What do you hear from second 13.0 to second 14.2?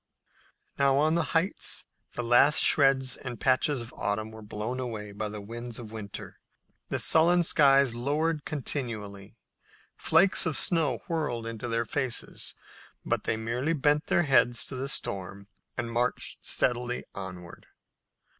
but they merely bent